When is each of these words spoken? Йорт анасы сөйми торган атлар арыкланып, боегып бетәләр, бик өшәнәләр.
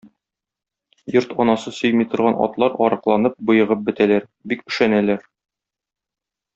Йорт 1.15 1.35
анасы 1.43 1.73
сөйми 1.81 2.07
торган 2.15 2.39
атлар 2.47 2.79
арыкланып, 2.87 3.37
боегып 3.51 3.87
бетәләр, 3.91 4.29
бик 4.55 4.67
өшәнәләр. 4.73 5.31